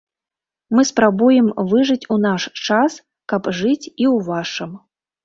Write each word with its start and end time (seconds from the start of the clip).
Мы 0.77 0.85
спрабуем 0.91 1.51
выжыць 1.73 2.07
у 2.15 2.17
наш 2.23 2.47
час, 2.67 2.97
каб 3.35 3.51
жыць 3.59 3.91
і 3.91 3.91
ў 3.91 4.15
вашым. 4.31 4.71